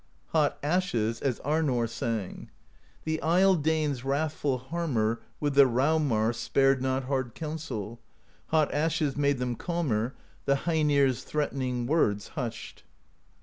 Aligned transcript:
Hot 0.29 0.57
Ashes, 0.63 1.21
as 1.21 1.39
Arnorr 1.41 1.87
sang 1.87 2.49
The 3.03 3.21
Isle 3.21 3.53
Danes' 3.53 4.03
wrathful 4.03 4.57
Harmer 4.57 5.21
With 5.39 5.53
the 5.53 5.67
Raumar 5.67 6.33
spared 6.33 6.81
not 6.81 7.03
hard 7.03 7.35
counsel 7.35 7.99
Hot 8.47 8.73
Ashes 8.73 9.15
made 9.15 9.37
them 9.37 9.55
calmer; 9.55 10.15
The 10.45 10.55
Heinir's 10.65 11.21
threatening 11.23 11.85
words 11.85 12.29
hushed. 12.29 12.81